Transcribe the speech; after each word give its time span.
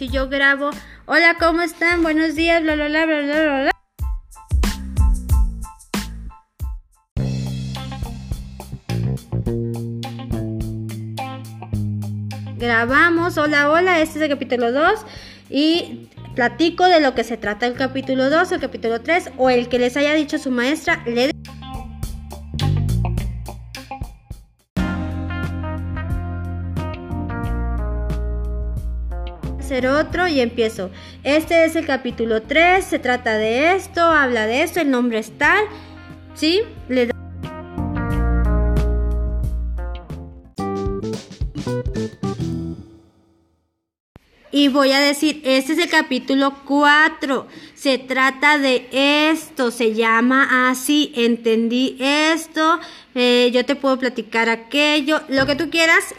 si 0.00 0.08
yo 0.08 0.30
grabo, 0.30 0.70
hola, 1.04 1.36
¿cómo 1.38 1.60
están? 1.60 2.02
Buenos 2.02 2.34
días, 2.34 2.62
bla, 2.62 2.74
bla, 2.74 2.88
bla, 2.88 3.04
bla, 3.04 3.20
bla, 3.20 3.60
bla. 3.60 3.70
Grabamos, 12.56 13.36
hola, 13.36 13.70
hola, 13.70 14.00
este 14.00 14.20
es 14.20 14.22
el 14.22 14.30
capítulo 14.30 14.72
2 14.72 15.04
y 15.50 16.08
platico 16.34 16.86
de 16.86 17.00
lo 17.00 17.14
que 17.14 17.22
se 17.22 17.36
trata 17.36 17.66
el 17.66 17.74
capítulo 17.74 18.30
2, 18.30 18.52
el 18.52 18.60
capítulo 18.60 19.02
3 19.02 19.32
o 19.36 19.50
el 19.50 19.68
que 19.68 19.78
les 19.78 19.98
haya 19.98 20.14
dicho 20.14 20.38
su 20.38 20.50
maestra, 20.50 21.02
le 21.04 21.30
otro 29.86 30.26
y 30.26 30.40
empiezo. 30.40 30.90
Este 31.22 31.64
es 31.64 31.76
el 31.76 31.86
capítulo 31.86 32.42
3, 32.42 32.84
se 32.84 32.98
trata 32.98 33.34
de 33.34 33.76
esto, 33.76 34.00
habla 34.00 34.46
de 34.46 34.62
esto, 34.62 34.80
el 34.80 34.90
nombre 34.90 35.18
es 35.18 35.30
tal, 35.38 35.64
¿sí? 36.34 36.62
Le 36.88 37.06
da 37.06 37.20
Y 44.52 44.66
voy 44.66 44.90
a 44.90 44.98
decir, 44.98 45.40
este 45.44 45.74
es 45.74 45.78
el 45.78 45.88
capítulo 45.88 46.52
4, 46.64 47.46
se 47.74 47.98
trata 47.98 48.58
de 48.58 48.88
esto, 49.30 49.70
se 49.70 49.94
llama 49.94 50.68
así, 50.68 51.12
entendí 51.14 51.96
esto, 52.00 52.80
eh, 53.14 53.50
yo 53.54 53.64
te 53.64 53.76
puedo 53.76 53.96
platicar 53.98 54.48
aquello, 54.48 55.20
lo 55.28 55.46
que 55.46 55.54
tú 55.54 55.70
quieras. 55.70 56.14